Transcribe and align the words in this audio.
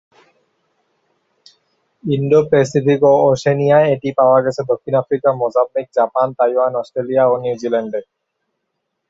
Indo-Pacific 2.03 2.99
ও 3.03 3.13
ওশেনিয়ায় 3.27 3.89
এটি 3.93 4.09
পাওয়া 4.19 4.39
গেছে 4.45 4.61
দক্ষিণ 4.71 4.93
Africa, 5.01 5.29
Mozambique, 5.41 5.87
Japan, 5.97 6.27
Taiwan, 6.37 6.71
Australia 6.81 7.23
ও 7.27 7.33
নিউজিল্যান্ডে। 7.43 8.01